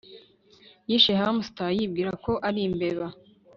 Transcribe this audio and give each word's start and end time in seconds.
Yishe 0.89 1.13
hamster 1.21 1.69
yibwira 1.77 2.11
ko 2.23 2.31
ari 2.47 2.59
imbeba 2.67 3.07